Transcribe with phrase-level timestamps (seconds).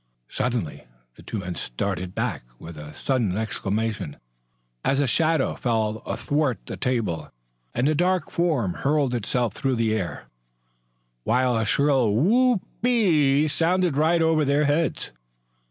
[0.29, 4.17] Suddenly the two men started back with a sudden exclamation,
[4.83, 7.31] as a shadow fell athwart the table
[7.75, 10.25] and a dark form hurled itself through the air,
[11.23, 15.11] while a shrill, "w h o o p e e!" sounded right over their heads.